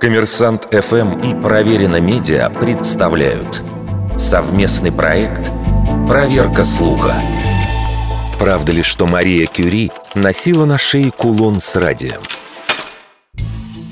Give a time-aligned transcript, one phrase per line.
[0.00, 3.62] Коммерсант ФМ и Проверено Медиа представляют
[4.16, 5.50] совместный проект
[6.06, 7.14] «Проверка слуха».
[8.38, 12.20] Правда ли, что Мария Кюри носила на шее кулон с радием?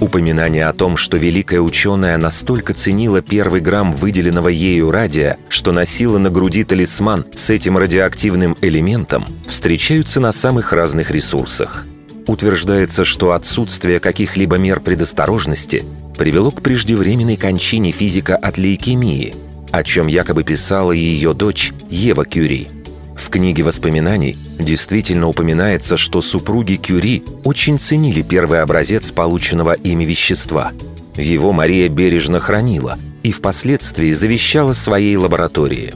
[0.00, 6.18] Упоминание о том, что великая ученая настолько ценила первый грамм выделенного ею радия, что носила
[6.18, 11.86] на груди талисман с этим радиоактивным элементом, встречаются на самых разных ресурсах–
[12.26, 15.84] утверждается, что отсутствие каких-либо мер предосторожности
[16.16, 19.34] привело к преждевременной кончине физика от лейкемии,
[19.70, 22.68] о чем якобы писала ее дочь Ева Кюри.
[23.16, 30.72] В книге воспоминаний действительно упоминается, что супруги Кюри очень ценили первый образец полученного ими вещества.
[31.16, 35.94] Его Мария бережно хранила и впоследствии завещала своей лаборатории.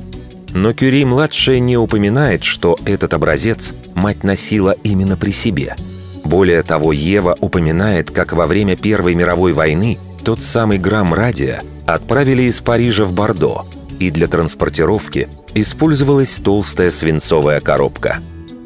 [0.55, 5.77] Но Кюри-младшая не упоминает, что этот образец мать носила именно при себе–
[6.31, 12.45] более того, Ева упоминает, как во время Первой мировой войны тот самый грамм радия отправили
[12.45, 13.67] из Парижа в Бордо,
[13.99, 18.21] и для транспортировки использовалась толстая свинцовая коробка.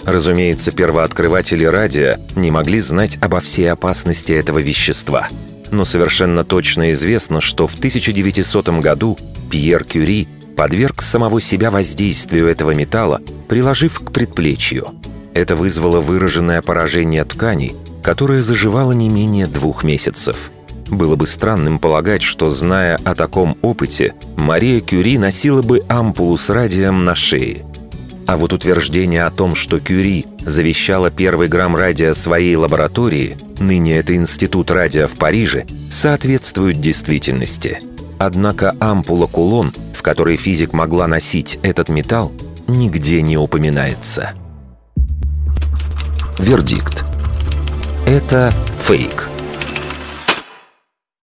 [0.04, 5.28] Разумеется, первооткрыватели радия не могли знать обо всей опасности этого вещества.
[5.70, 9.18] Но совершенно точно известно, что в 1900 году
[9.50, 14.88] Пьер Кюри подверг самого себя воздействию этого металла, приложив к предплечью–
[15.34, 20.50] это вызвало выраженное поражение тканей, которое заживало не менее двух месяцев.
[20.88, 26.50] Было бы странным полагать, что, зная о таком опыте, Мария Кюри носила бы ампулу с
[26.50, 27.64] радием на шее.
[28.26, 34.14] А вот утверждение о том, что Кюри завещала первый грамм радия своей лаборатории, ныне это
[34.14, 37.80] Институт радио в Париже, соответствует действительности.
[38.18, 42.32] Однако ампула-кулон, в которой физик могла носить этот металл,
[42.66, 44.32] нигде не упоминается.
[46.38, 47.04] Вердикт.
[48.06, 49.33] Это фейк.